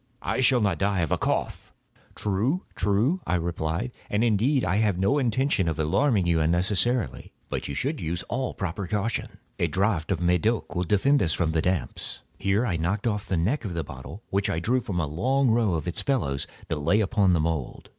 I 0.23 0.39
shall 0.41 0.61
not 0.61 0.79
die 0.79 1.01
of 1.01 1.11
a 1.11 1.17
cough." 1.19 1.71
"True—true," 2.15 3.21
I 3.27 3.35
replied; 3.35 3.91
"and, 4.09 4.23
indeed, 4.23 4.65
I 4.65 4.77
had 4.77 4.97
no 4.97 5.19
intention 5.19 5.67
of 5.67 5.77
alarming 5.77 6.25
you 6.25 6.39
unnecessarily—but 6.39 7.67
you 7.67 7.75
should 7.75 8.01
use 8.01 8.23
all 8.23 8.55
proper 8.55 8.87
caution. 8.87 9.37
A 9.59 9.67
draught 9.67 10.11
of 10.11 10.17
this 10.17 10.25
Medoc 10.25 10.73
will 10.73 10.85
defend 10.85 11.21
us 11.21 11.33
from 11.33 11.51
the 11.51 11.61
damps." 11.61 12.21
Here 12.39 12.65
I 12.65 12.77
knocked 12.77 13.05
off 13.05 13.27
the 13.27 13.37
neck 13.37 13.63
of 13.63 13.75
a 13.77 13.83
bottle 13.83 14.23
which 14.31 14.49
I 14.49 14.59
drew 14.59 14.81
from 14.81 14.99
a 14.99 15.05
long 15.05 15.51
row 15.51 15.75
of 15.75 15.87
its 15.87 16.01
fellows 16.01 16.47
that 16.69 16.77
lay 16.79 16.99
upon 16.99 17.33
the 17.33 17.39
mould. 17.39 17.89